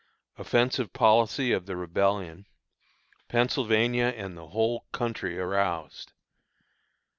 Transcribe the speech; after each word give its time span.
Offensive 0.35 0.93
Policy 0.93 1.51
of 1.51 1.67
the 1.67 1.75
Rebellion. 1.75 2.47
Pennsylvania 3.27 4.05
and 4.05 4.35
the 4.35 4.47
Whole 4.47 4.87
Country 4.91 5.37
Aroused. 5.37 6.11